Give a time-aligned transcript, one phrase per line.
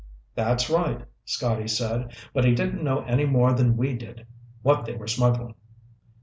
[0.33, 2.15] "That's right," Scotty said.
[2.33, 4.25] "But he didn't know any more than we did
[4.63, 5.53] what they were smuggling."